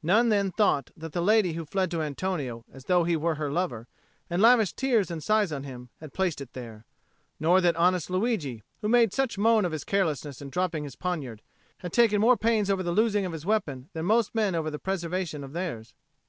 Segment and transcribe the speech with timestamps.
[0.00, 3.50] None then thought that the lady who fled to Antonio as though he were her
[3.50, 3.88] lover,
[4.30, 6.84] and lavished tears and sighs on him, had placed it there.
[7.40, 11.42] Nor that honest Luigi, who made such moan of his carelessness in dropping his poniard,
[11.78, 14.78] had taken more pains over the losing of his weapon than most men over the
[14.78, 15.94] preservation of theirs.